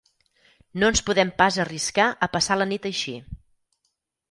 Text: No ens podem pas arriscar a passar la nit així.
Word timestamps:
No 0.83 0.89
ens 0.93 1.01
podem 1.09 1.33
pas 1.43 1.59
arriscar 1.65 2.07
a 2.27 2.31
passar 2.39 2.59
la 2.61 2.69
nit 2.73 2.91
així. 2.93 3.17